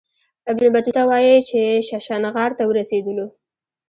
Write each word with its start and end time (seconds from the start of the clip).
ابن 0.51 0.63
بطوطه 0.73 1.03
وايي 1.09 1.37
چې 1.49 1.59
ششنغار 1.87 2.51
ته 2.57 2.63
ورسېدلو. 2.67 3.27